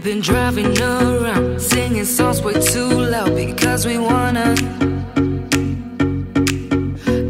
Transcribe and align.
We've 0.00 0.14
been 0.14 0.22
driving 0.22 0.80
around, 0.80 1.60
singing 1.60 2.06
songs 2.06 2.40
way 2.40 2.54
too 2.54 2.88
loud 2.88 3.36
because 3.36 3.84
we 3.84 3.98
wanna. 3.98 4.54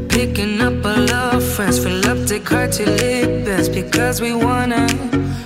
Picking 0.09 0.61
up 0.61 0.87
all 0.87 1.03
love, 1.15 1.43
friends, 1.43 1.83
fill 1.83 2.07
up 2.07 2.19
the 2.29 2.39
car 2.39 2.69
to 2.69 2.85
it 2.85 3.45
best 3.45 3.73
because 3.73 4.21
we 4.21 4.33
wanna. 4.33 4.87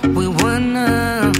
We 0.03 0.27
wanna. 0.27 1.33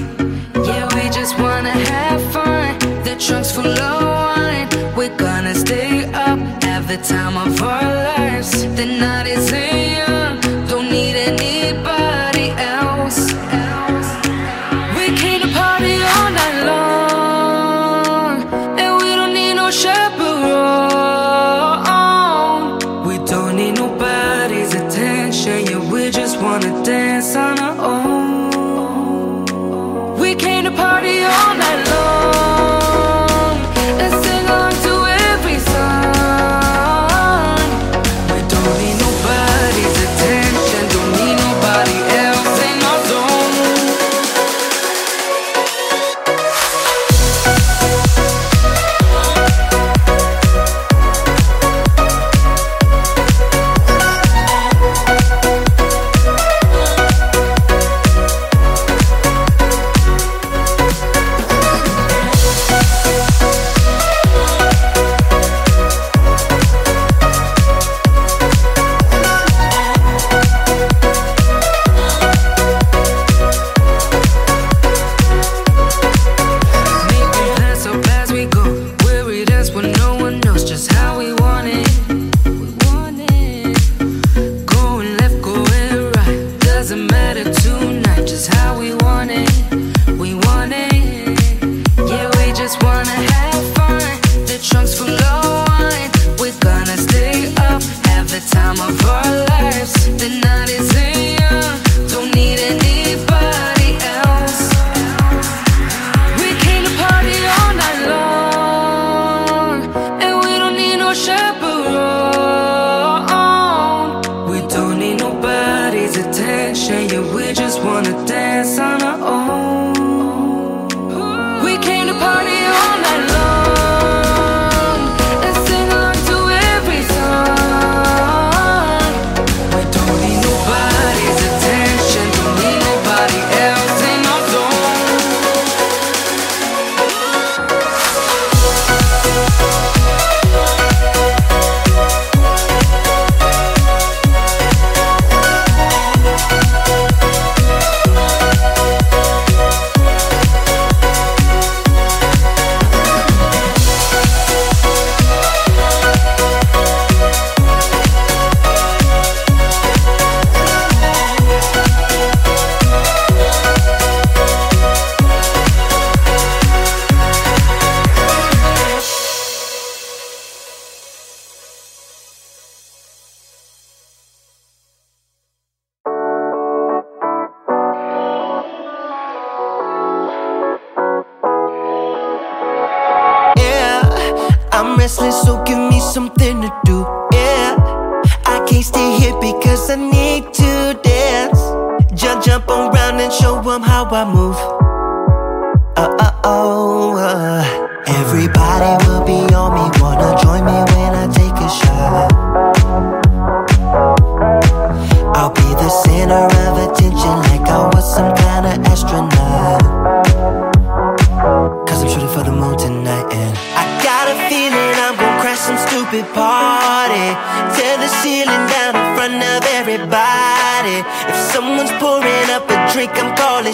Yeah, 0.66 0.88
we 0.92 1.08
just 1.10 1.38
wanna 1.38 1.70
have 1.70 2.32
fun. 2.32 2.76
The 3.04 3.14
trunk's 3.24 3.52
full 3.52 3.78
of 3.88 4.02
wine. 4.02 4.68
We're 4.96 5.16
gonna 5.16 5.54
stay 5.54 6.06
up, 6.06 6.40
have 6.64 6.88
the 6.88 6.96
time 6.96 7.36
of 7.36 7.62
our 7.62 7.94
lives. 8.16 8.50
The 8.74 8.86
night 8.86 9.28
is 9.28 9.52
in. 9.52 9.75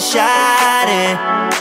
shining 0.03 1.52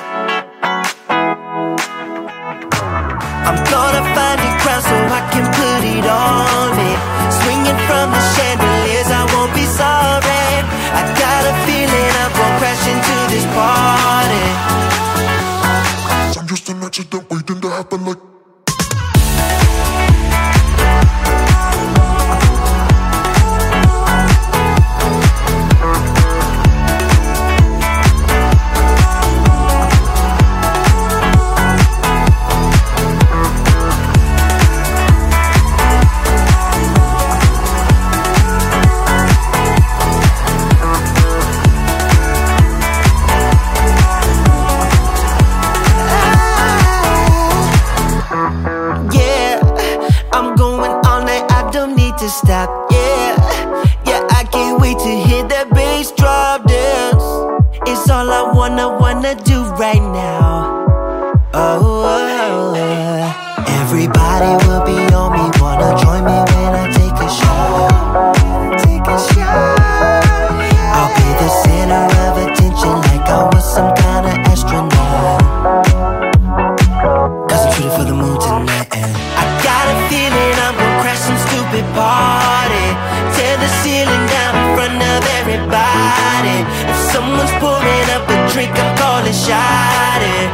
someone's 87.12 87.52
pouring 87.60 88.08
up 88.16 88.24
a 88.24 88.36
drink, 88.48 88.72
I'm 88.72 88.96
calling 88.96 89.36
shot 89.36 90.20
it. 90.24 90.48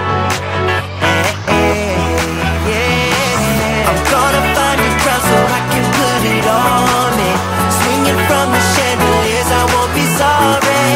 I'm 3.88 3.98
gonna 4.12 4.42
find 4.56 4.78
a 4.82 4.90
crowd 5.02 5.22
so 5.30 5.38
I 5.58 5.60
can 5.70 5.86
put 5.98 6.20
it 6.34 6.46
on 6.50 7.10
me. 7.20 7.30
Swinging 7.78 8.20
from 8.26 8.46
the 8.54 8.62
chandeliers, 8.74 9.50
I 9.60 9.62
won't 9.72 9.92
be 9.94 10.04
sorry. 10.18 10.86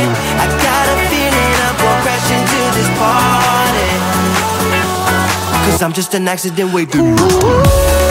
I 0.43 0.47
got 0.67 0.85
a 0.94 0.97
feeling 1.11 1.53
I'm 1.67 1.76
gonna 1.79 2.03
crash 2.03 2.29
into 2.37 2.61
this 2.76 2.91
party. 2.99 3.91
Cause 5.64 5.81
I'm 5.81 5.93
just 5.93 6.12
an 6.14 6.26
accident 6.26 6.75
waiting. 6.75 8.01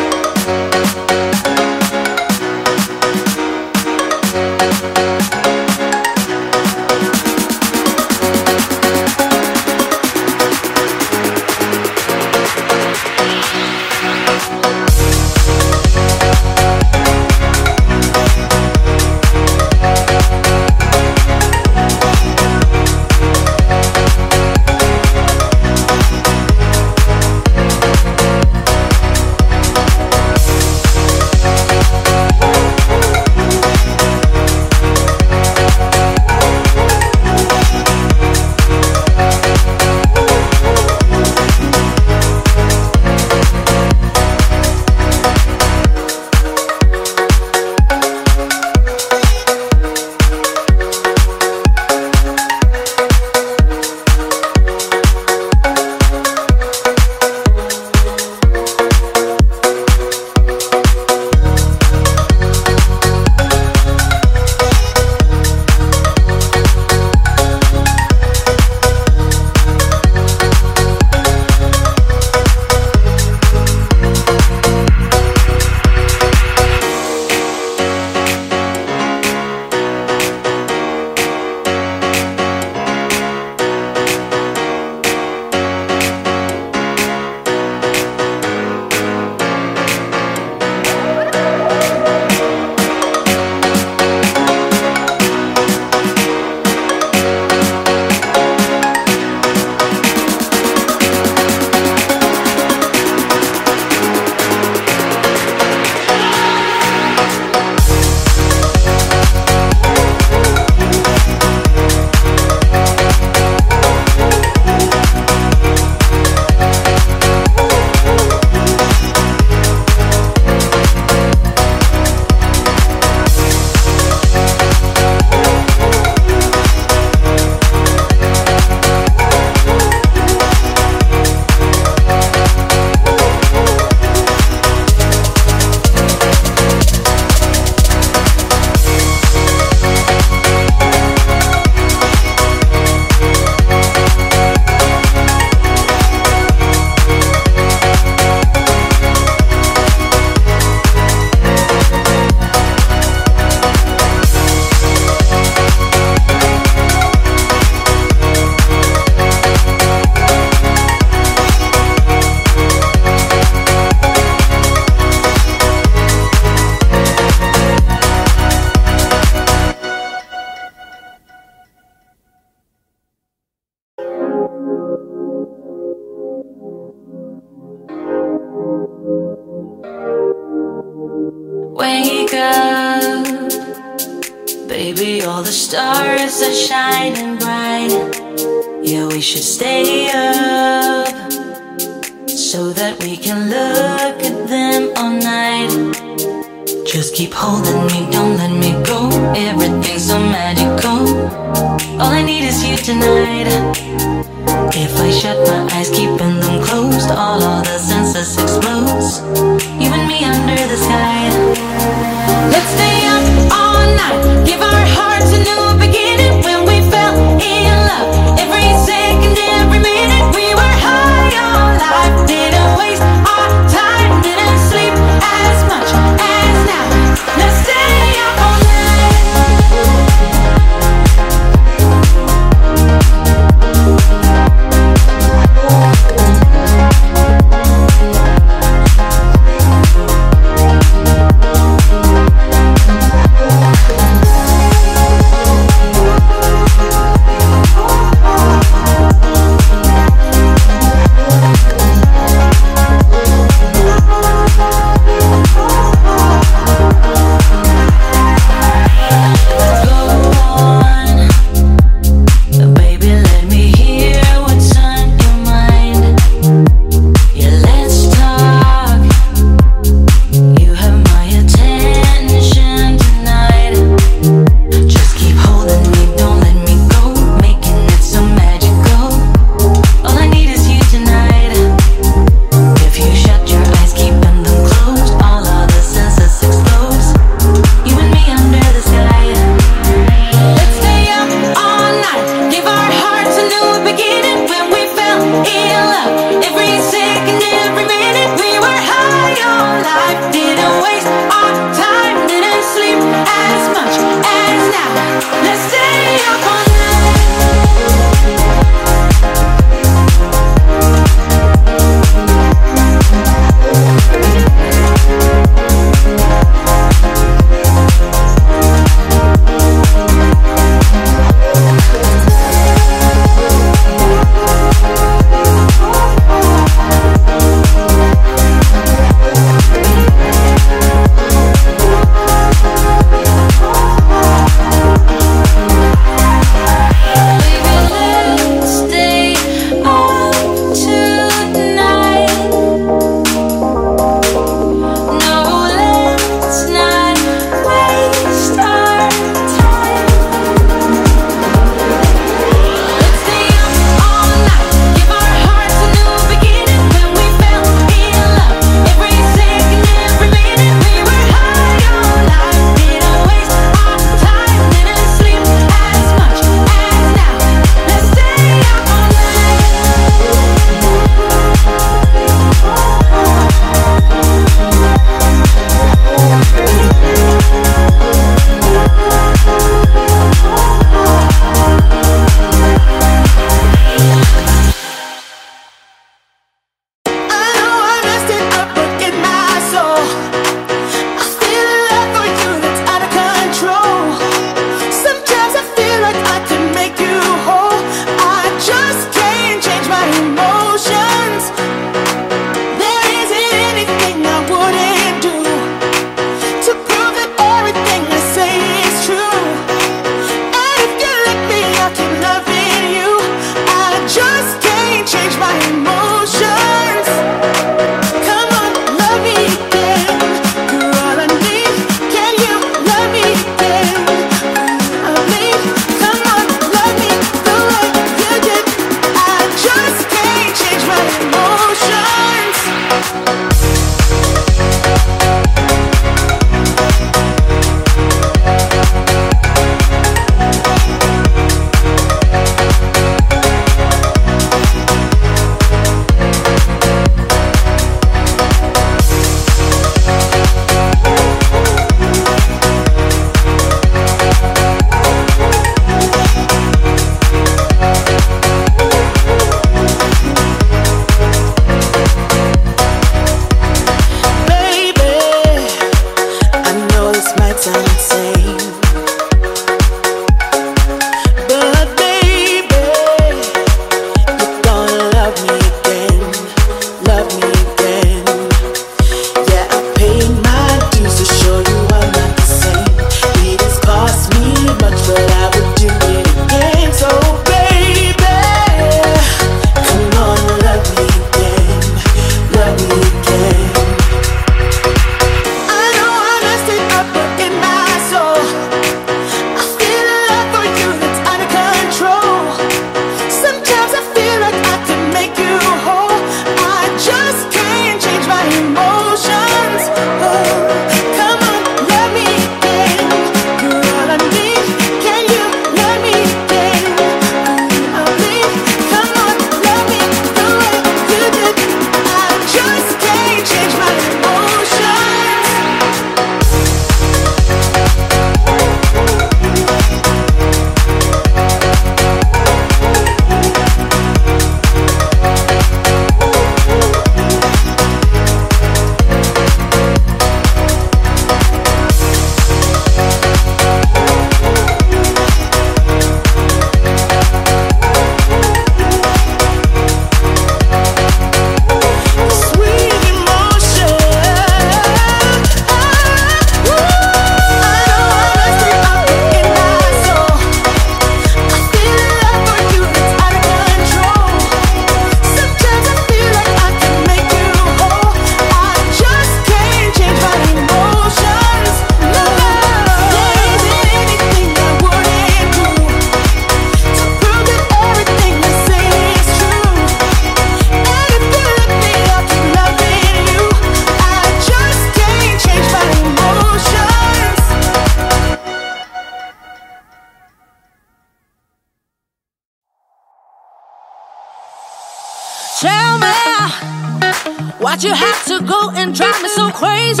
Why'd 597.76 597.84
you 597.84 597.94
have 597.94 598.24
to 598.24 598.40
go 598.40 598.70
and 598.70 598.94
drive 598.94 599.22
me 599.22 599.28
so 599.28 599.50
crazy. 599.50 600.00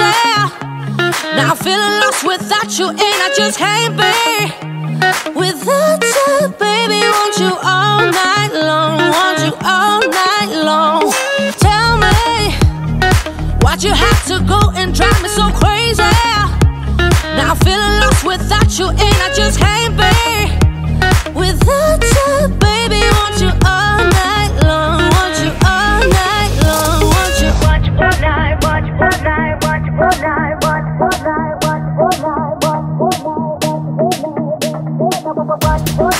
Now 1.36 1.50
I'm 1.50 1.56
feeling 1.58 2.00
lost 2.00 2.24
without 2.24 2.78
you, 2.78 2.88
and 2.88 2.98
I 2.98 3.30
just 3.36 3.58
can't 3.58 3.94
be 4.00 5.28
without 5.38 6.02
you, 6.02 6.48
baby. 6.56 7.04
Want 7.04 7.36
you 7.36 7.52
all 7.62 8.00
night 8.00 8.52
long, 8.54 8.96
want 9.12 9.40
you 9.44 9.52
all 9.60 10.00
night 10.08 10.56
long. 10.64 11.12
Tell 11.60 11.98
me 12.00 12.56
why'd 13.60 13.82
you 13.82 13.92
have 13.92 14.24
to 14.28 14.40
go 14.48 14.70
and 14.74 14.94
drive 14.94 15.22
me 15.22 15.28
so 15.28 15.50
crazy? 15.52 16.00
Now 17.36 17.50
I'm 17.50 17.56
feeling 17.58 18.00
lost 18.00 18.24
without 18.24 18.78
you, 18.78 18.88
and 18.88 19.16
I 19.20 19.30
just 19.36 19.58
can't 19.60 19.94
be 20.00 21.38
without 21.38 22.02
you, 22.02 22.48
baby. 22.56 23.04
Want 23.12 23.38
you 23.38 23.52
all. 23.68 24.15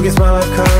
Who 0.00 0.04
gets 0.04 0.18
my 0.18 0.30
life 0.30 0.56
covered? 0.56 0.79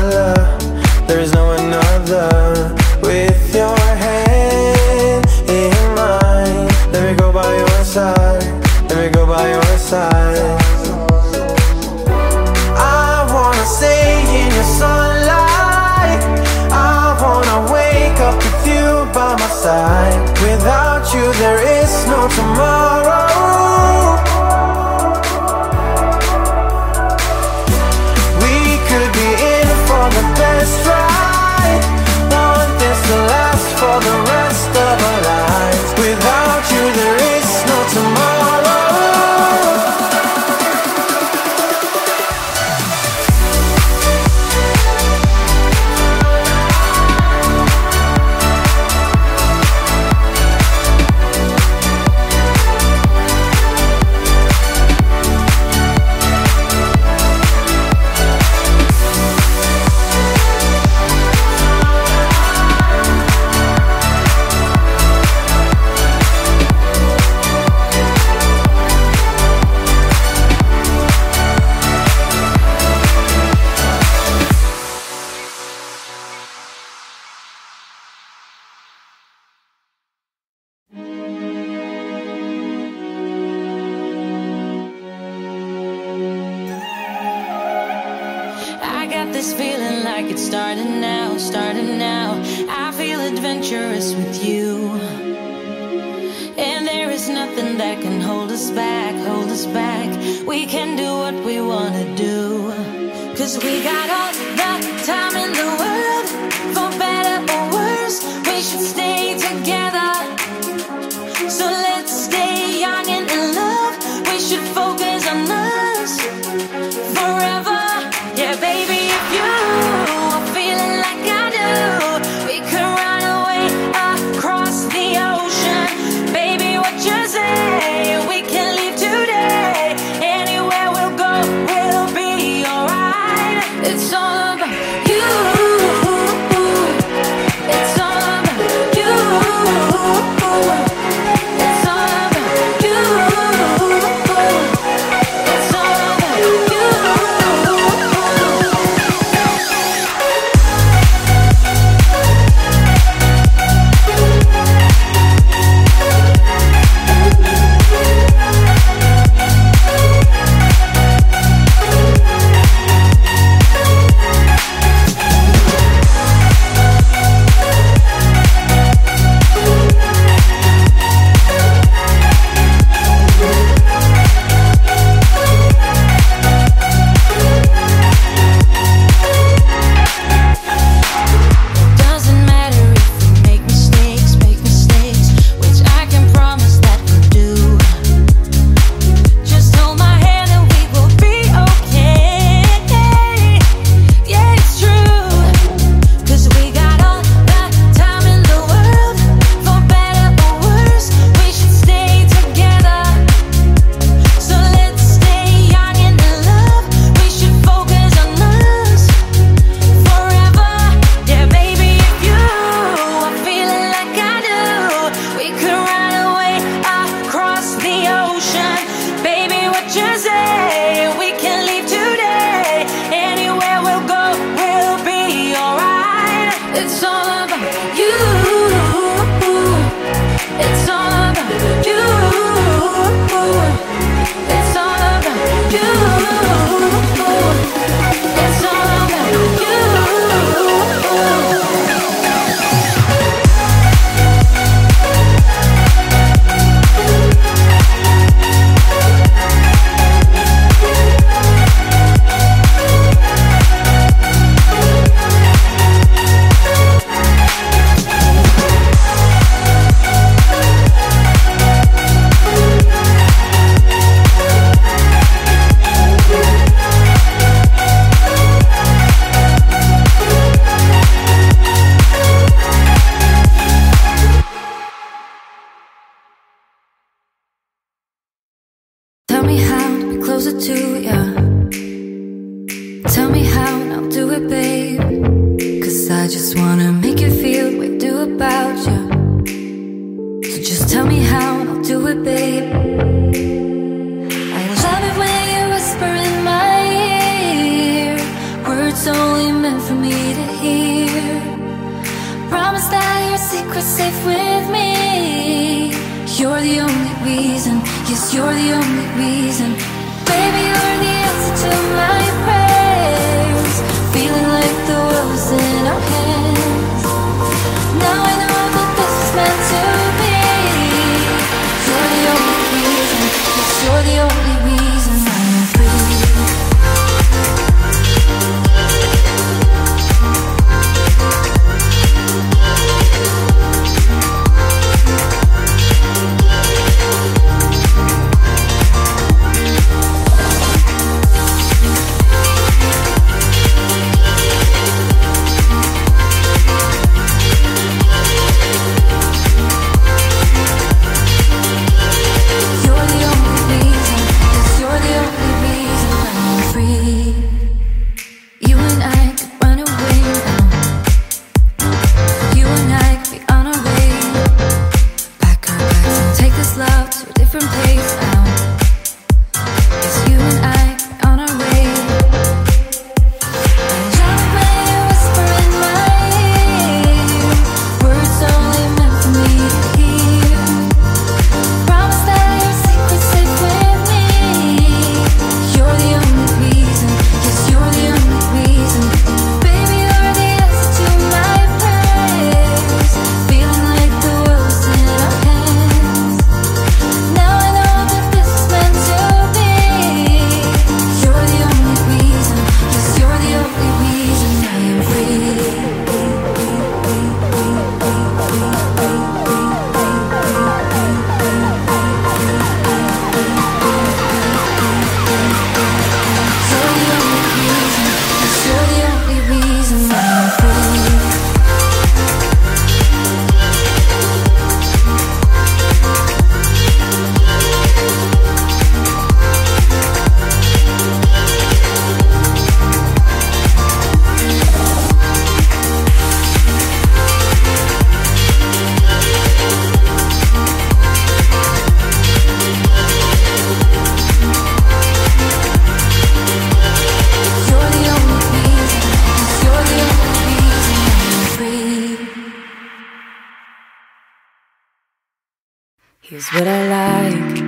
What 456.53 456.67
I 456.67 456.81
like 456.97 457.59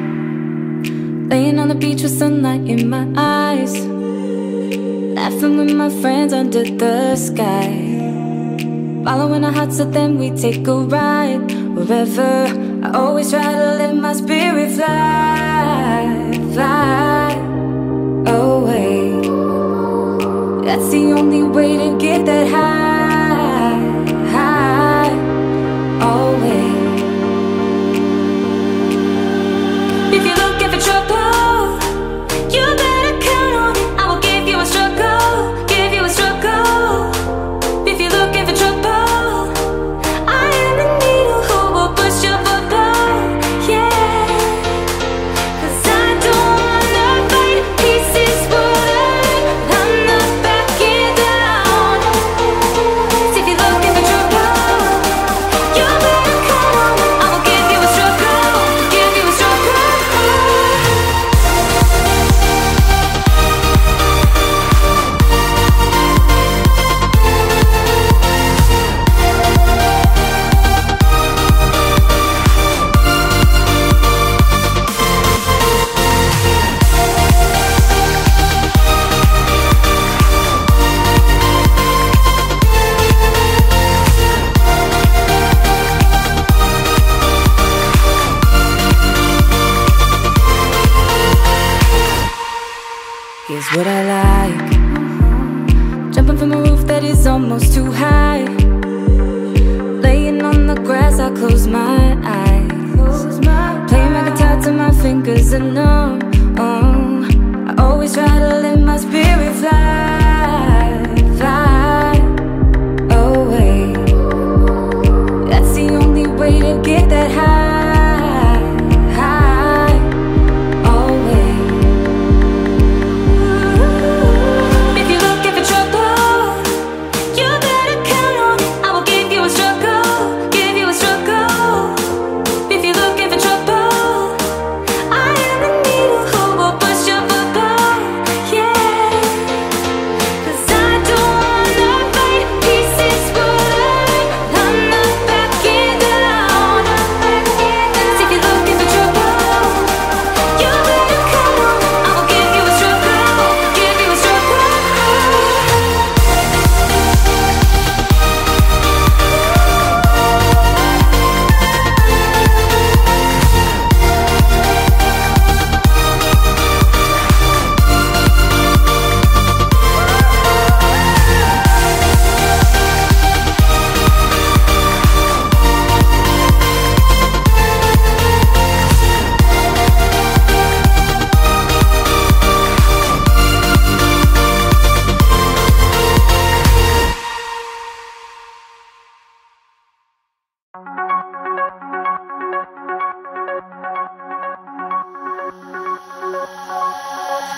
laying 1.29 1.57
on 1.57 1.69
the 1.69 1.75
beach 1.75 2.01
with 2.03 2.11
sunlight 2.11 2.67
in 2.67 2.89
my 2.89 3.07
eyes, 3.15 3.73
laughing 5.17 5.57
with 5.57 5.71
my 5.73 5.89
friends 6.01 6.33
under 6.33 6.65
the 6.65 7.15
sky. 7.15 7.69
Following 9.05 9.45
our 9.45 9.53
hearts, 9.53 9.77
so 9.77 9.85
then 9.85 10.17
we 10.17 10.31
take 10.31 10.67
a 10.67 10.75
ride 10.75 11.49
wherever. 11.75 12.47
I 12.83 12.91
always 12.93 13.31
try 13.31 13.53
to 13.53 13.75
let 13.79 13.95
my 13.95 14.11
spirit 14.11 14.71
fly, 14.71 16.31
fly 16.51 17.35
away. 18.27 19.11
That's 20.65 20.89
the 20.91 21.13
only 21.17 21.43
way 21.43 21.77
to 21.77 21.97
get 21.97 22.25
that 22.25 22.47
high, 22.49 22.72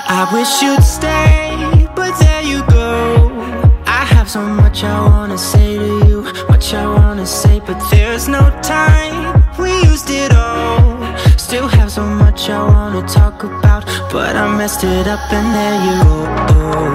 I 0.08 0.30
wish 0.34 0.62
you'd 0.62 0.84
stay, 0.84 1.88
but 1.96 2.20
there 2.20 2.42
you 2.42 2.62
go. 2.68 3.32
I 3.86 4.04
have 4.04 4.30
so 4.30 4.42
much 4.42 4.84
I 4.84 5.00
wanna 5.00 5.38
say 5.38 5.78
to 5.78 6.06
you, 6.06 6.24
much 6.50 6.74
I 6.74 6.86
wanna 6.86 7.26
say, 7.26 7.62
but 7.62 7.82
there's 7.90 8.28
no 8.28 8.50
time. 8.62 9.44
We 9.58 9.72
used 9.84 10.10
it 10.10 10.34
all. 10.34 11.00
Still 11.38 11.70
have 11.70 11.94
so 11.94 12.04
much 12.04 12.50
I 12.50 12.62
wanna 12.64 13.08
talk 13.08 13.46
about, 13.46 13.86
but 14.12 14.36
I 14.36 14.46
messed 14.58 14.84
it 14.84 15.08
up, 15.08 15.32
and 15.32 15.56
there 15.56 15.80
you 15.88 16.04
go. 16.04 16.95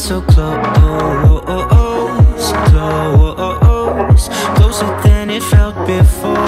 So 0.00 0.22
close, 0.22 0.56
close, 2.70 4.28
closer 4.56 4.86
than 5.02 5.28
it 5.28 5.42
felt 5.42 5.74
before. 5.86 6.38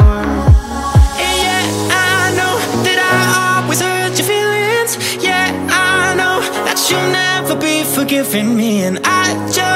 And 1.20 1.36
yeah, 1.44 1.62
I 1.92 2.32
know 2.38 2.54
that 2.86 2.98
I 3.12 3.60
always 3.60 3.80
hurt 3.82 4.16
your 4.18 4.26
feelings. 4.26 5.22
Yeah, 5.22 5.52
I 5.68 6.14
know 6.14 6.40
that 6.64 6.78
you'll 6.88 7.12
never 7.12 7.54
be 7.54 7.84
forgiving 7.84 8.56
me. 8.56 8.84
And 8.84 9.00
I 9.04 9.34
just 9.52 9.71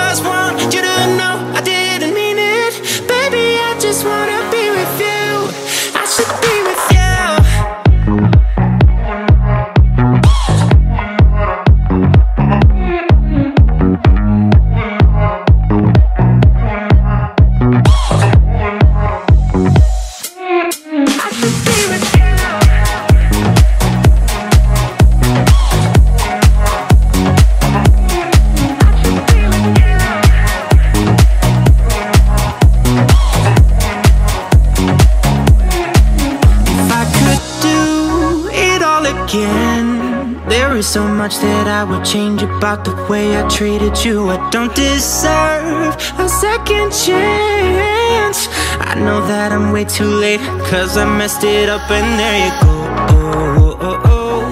I 41.76 41.84
would 41.84 42.06
change 42.06 42.42
about 42.42 42.86
the 42.86 42.94
way 43.06 43.36
I 43.36 43.46
treated 43.50 44.02
you. 44.02 44.30
I 44.30 44.38
don't 44.48 44.74
deserve 44.74 45.94
a 46.18 46.26
second 46.26 46.90
chance. 47.04 48.48
I 48.80 48.94
know 48.94 49.20
that 49.26 49.52
I'm 49.52 49.72
way 49.72 49.84
too 49.84 50.08
late, 50.08 50.40
cause 50.70 50.96
I 50.96 51.04
messed 51.04 51.44
it 51.44 51.68
up, 51.68 51.90
and 51.90 52.18
there 52.18 52.38
you 52.46 52.52
go. 52.64 52.76
Oh, 53.12 53.76
oh, 53.88 54.00
oh, 54.04 54.46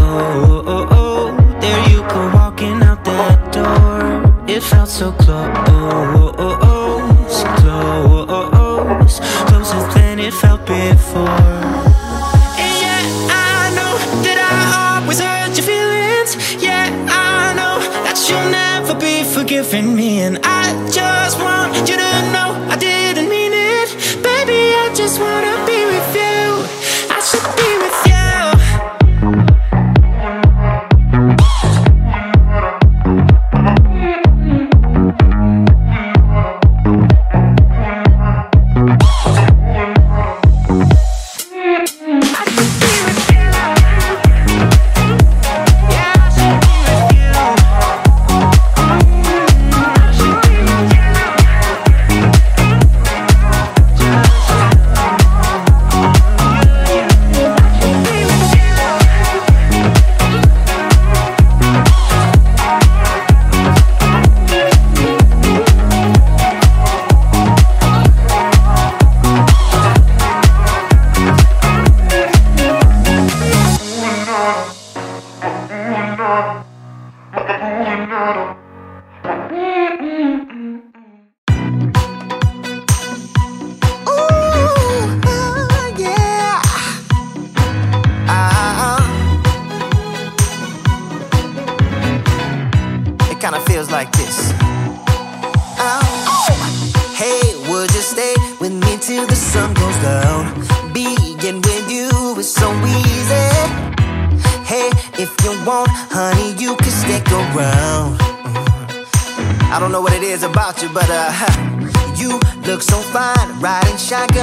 oh, 0.00 0.62
oh, 0.66 0.88
oh, 0.98 1.60
there 1.60 1.88
you 1.90 2.00
go, 2.08 2.30
walking 2.32 2.82
out 2.82 3.04
that 3.04 3.52
door. 3.52 4.46
It 4.48 4.62
felt 4.62 4.88
so 4.88 5.12
close. 5.12 5.51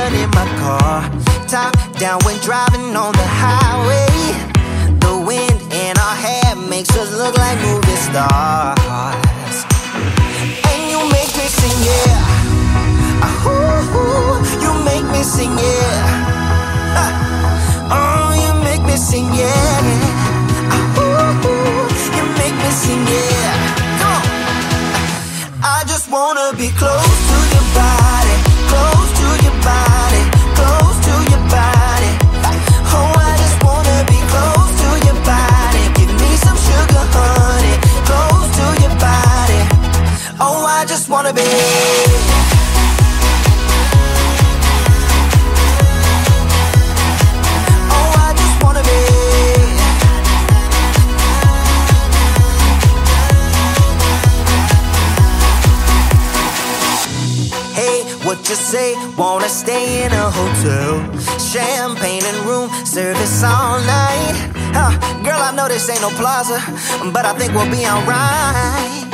turn 0.09 0.19
in 0.19 0.29
my 0.31 0.45
car. 0.59 1.01
Top 1.47 1.73
down 1.97 2.19
when 2.25 2.37
driving 2.39 2.95
on 2.95 3.11
the 3.13 3.27
highway. 3.27 4.07
The 4.99 5.13
wind 5.25 5.59
in 5.73 5.97
our 5.97 6.15
hair 6.15 6.55
makes 6.69 6.95
us 6.97 7.11
look 7.17 7.37
like 7.37 7.57
movie 7.61 7.99
stars. 8.07 9.55
And 10.69 10.81
you 10.91 10.99
make 11.11 11.31
me 11.39 11.47
sing, 11.59 11.79
yeah. 11.89 12.17
Ah, 13.21 13.47
ooh, 13.49 14.37
you 14.63 14.71
make 14.83 15.05
me 15.11 15.23
sing, 15.23 15.51
yeah. 15.57 17.01
Ah, 17.01 17.11
oh, 17.97 18.33
you 18.43 18.51
make 18.63 18.83
me 18.83 18.95
sing, 18.95 19.27
yeah. 19.33 19.81
Ah, 20.73 20.99
ooh, 21.01 21.87
you 22.17 22.23
make 22.41 22.55
me 22.63 22.69
sing, 22.71 23.03
yeah. 23.07 23.77
I 25.61 25.83
just 25.85 26.09
wanna 26.11 26.55
be 26.57 26.69
close 26.69 27.17
to 27.29 27.37
your 27.53 27.65
body. 27.75 27.98
Oh, 41.29 41.35
wanna 48.63 48.81
be. 48.81 48.89
What 58.25 58.49
you 58.49 58.55
say? 58.55 58.95
Wanna 59.15 59.49
stay 59.49 60.05
in 60.05 60.11
a 60.11 60.31
hotel? 60.31 60.99
Champagne 61.39 62.23
and 62.25 62.37
room 62.47 62.69
service 62.85 63.43
all 63.43 63.79
night. 63.81 64.35
Huh, 64.73 64.91
girl, 65.23 65.41
I 65.41 65.51
know 65.55 65.67
this 65.67 65.89
ain't 65.89 66.01
no 66.01 66.09
plaza, 66.09 66.59
but 67.13 67.25
I 67.25 67.33
think 67.37 67.53
we'll 67.53 67.69
be 67.69 67.85
alright. 67.85 69.08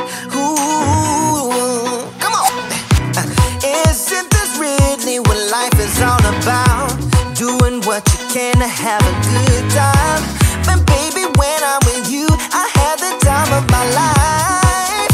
can 8.35 8.59
have 8.59 8.99
a 8.99 9.13
good 9.31 9.71
time. 9.71 10.21
But 10.65 10.85
baby, 10.85 11.23
when 11.39 11.59
I'm 11.63 11.79
with 11.85 12.11
you, 12.11 12.27
I 12.51 12.67
have 12.79 12.99
the 12.99 13.13
time 13.23 13.49
of 13.53 13.63
my 13.71 13.85
life. 13.95 15.13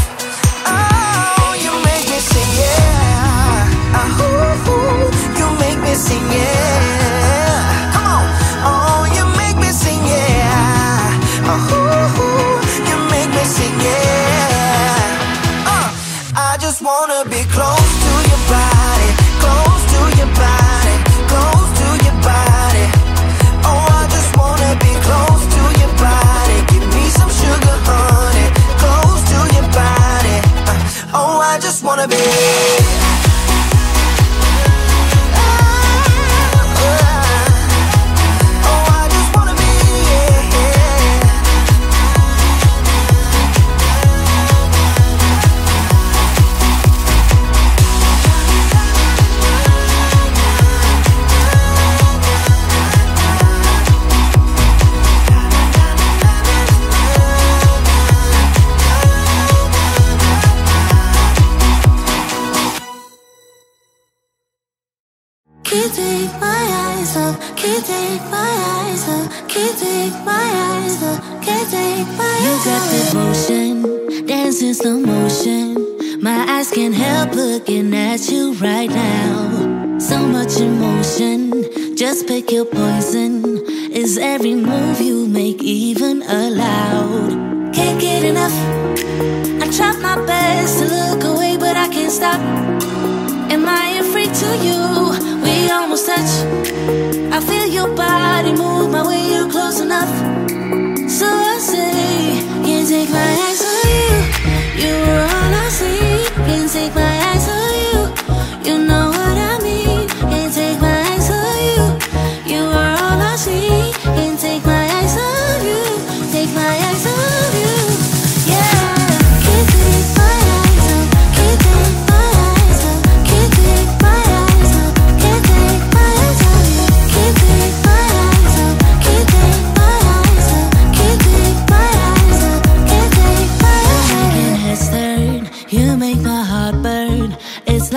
Oh, 0.66 1.54
you 1.62 1.70
make 1.86 2.06
me 2.10 2.18
sing, 2.18 2.52
yeah. 2.58 3.70
Oh, 3.94 5.06
you 5.38 5.46
make 5.60 5.78
me 5.86 5.94
sing, 5.94 6.26
yeah. 6.32 6.61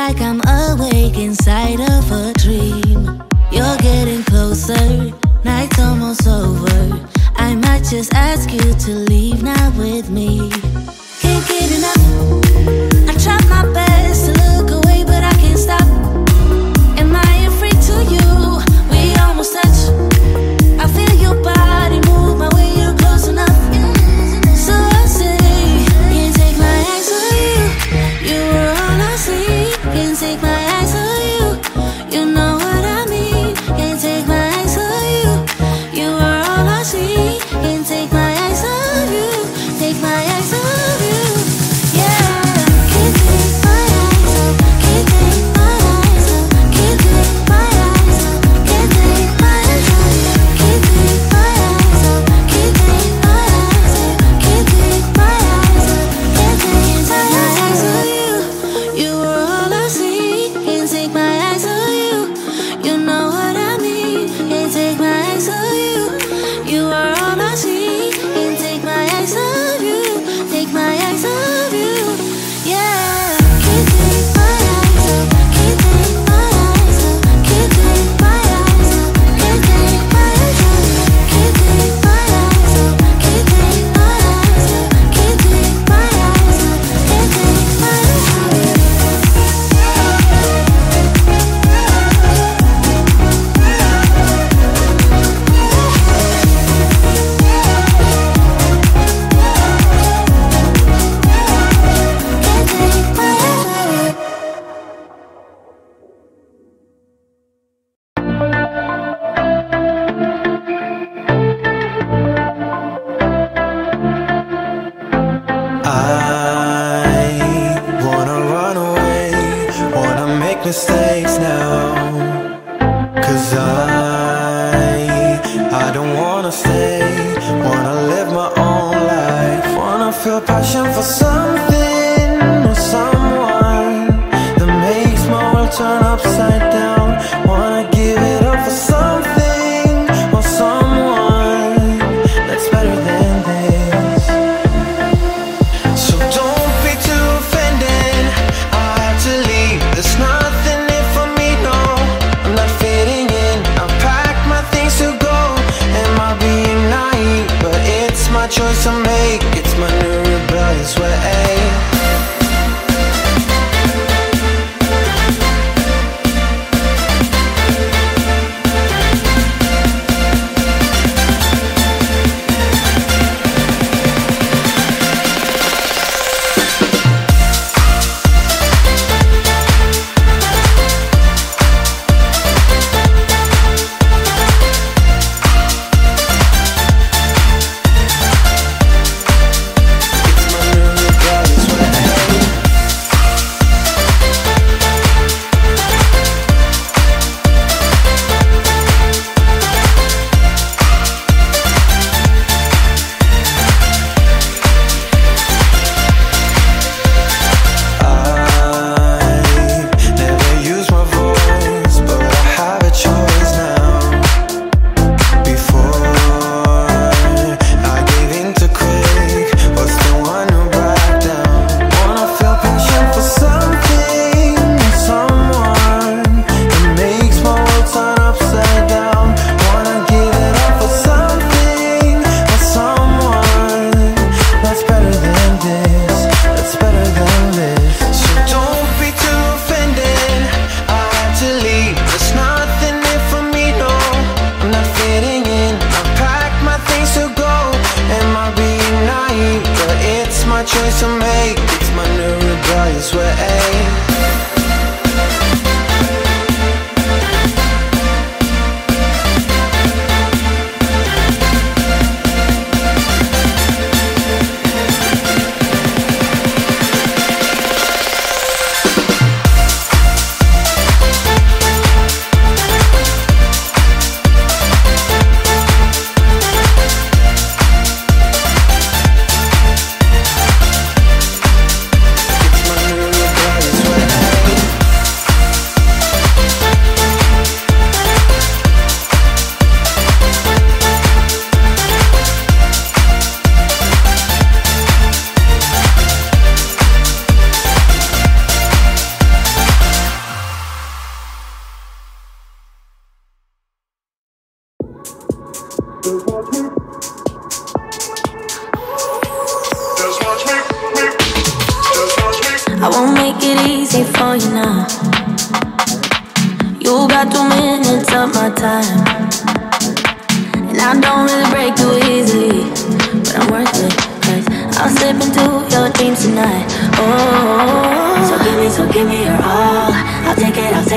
like 0.08 0.22
I'm 0.22 0.40
awake 0.48 1.18
inside 1.18 1.80
of 1.80 2.12
a 2.12 2.32
dream. 2.34 3.24
You're 3.52 3.78
getting 3.78 4.24
closer, 4.24 5.12
night's 5.44 5.80
almost 5.80 6.28
over. 6.28 7.08
I 7.38 7.56
might 7.56 7.86
just 7.90 8.14
ask 8.14 8.52
you 8.52 8.74
to 8.86 8.92
leave. 9.10 9.25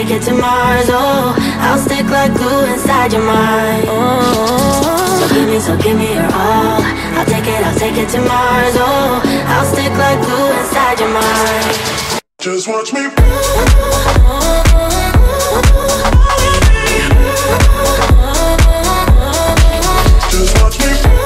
Take 0.08 0.22
it, 0.22 0.24
to 0.24 0.32
Mars. 0.32 0.86
Oh, 0.88 1.34
I'll 1.60 1.78
stick 1.78 2.06
like 2.06 2.32
glue 2.32 2.64
inside 2.72 3.12
your 3.12 3.22
mind. 3.22 3.84
So 5.18 5.34
give 5.34 5.48
me, 5.48 5.60
so 5.60 5.76
give 5.76 5.98
me 5.98 6.14
your 6.14 6.24
all. 6.24 6.80
I'll 7.18 7.26
take 7.26 7.46
it, 7.46 7.62
I'll 7.62 7.78
take 7.78 7.96
it 7.96 8.08
to 8.10 8.20
Mars. 8.20 8.74
Oh, 8.76 9.20
I'll 9.48 9.66
stick 9.66 9.92
like 9.92 10.20
glue 10.24 10.50
inside 10.60 11.00
your 11.00 11.12
mind. 11.12 11.78
Just 12.40 12.68
watch 12.68 12.92
me. 12.92 13.10
Just 20.30 20.62
watch 20.62 20.78
me. 21.12 21.17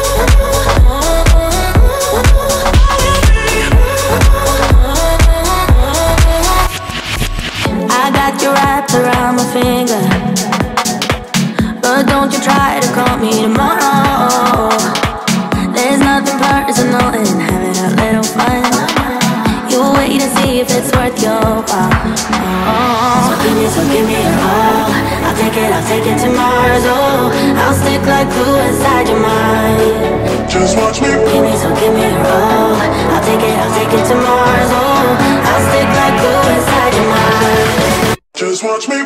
I 8.42 8.44
got 8.44 8.50
you 8.50 8.54
wrapped 8.58 8.94
around 8.94 9.36
my 9.36 9.46
finger. 9.54 10.02
But 11.80 12.06
don't 12.10 12.32
you 12.32 12.40
try 12.42 12.80
to 12.80 12.88
call 12.90 13.16
me 13.18 13.30
tomorrow. 13.42 14.74
There's 15.70 16.00
nothing 16.02 16.38
personal 16.42 17.14
in 17.14 17.38
having 17.38 17.78
a 17.78 17.90
little 18.02 18.26
fun. 18.26 18.66
You 19.70 19.78
wait 19.94 20.18
to 20.18 20.28
see 20.42 20.58
if 20.58 20.74
it's 20.74 20.90
worth 20.90 21.22
your 21.22 21.38
while. 21.38 21.94
Oh. 22.66 23.30
So 23.30 23.34
give 23.46 23.54
me, 23.54 23.66
so 23.70 23.82
give 23.94 24.06
me 24.10 24.18
your 24.18 24.38
all. 24.42 24.90
I'll 25.22 25.36
take 25.38 25.54
it, 25.54 25.70
I'll 25.70 25.86
take 25.86 26.06
it 26.06 26.18
to 26.26 26.30
Mars. 26.34 26.82
Oh, 26.82 27.30
I'll 27.62 27.74
stick 27.78 28.02
like 28.02 28.26
glue 28.26 28.58
inside 28.58 29.06
your 29.06 29.22
mind. 29.22 30.50
Just 30.50 30.76
watch 30.76 30.98
me. 31.00 31.14
Give 31.30 31.46
me, 31.46 31.54
so 31.62 31.70
give 31.78 31.94
me 31.94 32.10
your 32.10 32.26
all. 32.26 32.74
I'll 32.74 33.22
take 33.22 33.38
it, 33.38 33.54
I'll 33.54 33.74
take 33.78 33.92
it 33.94 34.04
to 34.10 34.16
Mars. 34.18 34.70
Oh, 34.74 35.14
I'll 35.46 35.62
stick 35.70 35.88
like 35.94 36.16
glue 36.18 36.42
inside 36.58 36.92
your 36.98 37.06
mind. 37.06 37.81
Just 38.42 38.64
watch 38.64 38.88
me. 38.88 38.96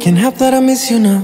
Can't 0.00 0.16
help 0.16 0.36
that 0.36 0.54
I 0.54 0.60
miss 0.60 0.90
you 0.90 0.98
now. 0.98 1.22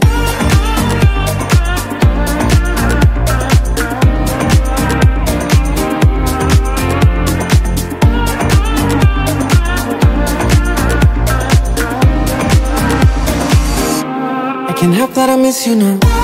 I 14.68 14.74
can't 14.76 14.94
help 14.94 15.12
that 15.12 15.30
I 15.30 15.36
miss 15.36 15.66
you 15.66 15.74
now. 15.74 16.15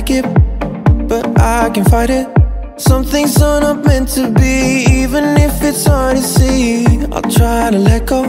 Like 0.00 0.10
it, 0.10 0.24
but 1.08 1.26
I 1.38 1.68
can 1.70 1.84
fight 1.84 2.08
it. 2.08 2.26
Some 2.78 3.04
things 3.04 3.40
are 3.42 3.60
not 3.60 3.84
meant 3.84 4.08
to 4.14 4.30
be, 4.30 4.86
even 4.88 5.24
if 5.36 5.62
it's 5.62 5.84
hard 5.84 6.16
to 6.16 6.22
see. 6.22 6.86
I'll 7.12 7.30
try 7.38 7.70
to 7.70 7.78
let 7.78 8.06
go. 8.06 8.22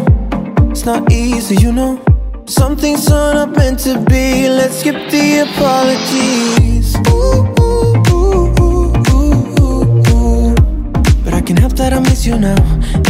It's 0.70 0.86
not 0.86 1.10
easy, 1.12 1.56
you 1.56 1.72
know. 1.72 2.02
Some 2.46 2.76
things 2.76 3.10
are 3.10 3.34
not 3.34 3.56
meant 3.56 3.80
to 3.86 3.98
be. 4.12 4.50
Let's 4.50 4.80
skip 4.80 4.96
the 5.12 5.48
apologies. 5.48 6.96
Ooh, 7.08 7.48
ooh, 7.62 8.04
ooh, 8.12 8.52
ooh. 10.12 10.56
But 11.24 11.34
I 11.34 11.42
can 11.42 11.56
help 11.56 11.74
that 11.74 11.94
I 11.94 12.00
miss 12.00 12.26
you 12.26 12.38
now, 12.38 12.60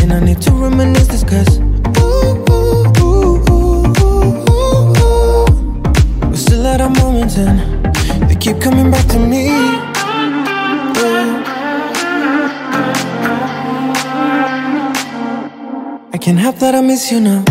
and 0.01 0.14
I 0.14 0.20
need 0.20 0.39
to 0.43 0.51
reminisce 0.51 1.07
this 1.07 1.24
'cause 1.24 1.57
ooh, 1.57 2.45
ooh, 2.51 2.93
ooh, 3.01 3.41
ooh, 3.49 3.93
ooh, 4.05 4.43
ooh, 4.51 4.93
ooh. 5.01 5.45
We're 6.30 6.36
still 6.36 6.68
at 6.68 6.80
our 6.80 6.89
moments 6.89 7.38
and 7.38 7.70
keep 8.41 8.59
coming 8.59 8.89
back 8.89 9.05
to 9.05 9.19
me. 9.19 9.45
Yeah. 9.45 9.91
I 16.11 16.17
can't 16.17 16.39
help 16.39 16.55
that 16.55 16.73
I 16.73 16.81
miss 16.81 17.11
you 17.11 17.19
now. 17.19 17.43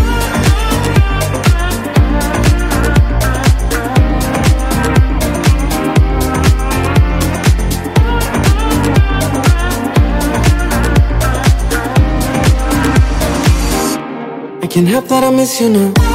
I 14.61 14.67
can't 14.67 14.89
help 14.89 15.05
that 15.07 15.23
I 15.23 15.31
miss 15.31 15.61
you 15.61 15.69
now. 15.69 16.10